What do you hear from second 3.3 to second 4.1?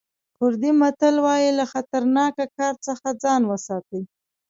وساتئ.